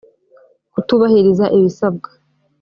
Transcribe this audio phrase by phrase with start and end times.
[0.73, 2.09] kutubahiriza ibisabwa